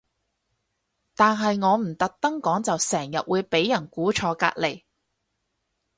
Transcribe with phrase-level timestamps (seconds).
[1.13, 4.83] 但係我唔特登講就成日會俾人估錯隔離